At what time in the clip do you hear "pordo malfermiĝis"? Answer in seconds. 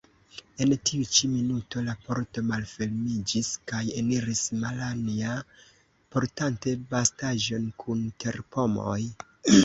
2.05-3.49